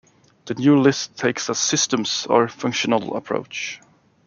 [0.45, 3.79] The new list takes a "systems" or functional approach.